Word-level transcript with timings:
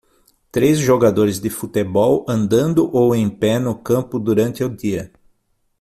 Três 0.51 0.79
jogadores 0.79 1.39
de 1.39 1.47
futebol 1.51 2.25
andando 2.27 2.89
ou 2.91 3.13
em 3.13 3.29
pé 3.29 3.59
no 3.59 3.75
campo 3.77 4.17
durante 4.17 4.63
o 4.63 4.67
dia. 4.75 5.11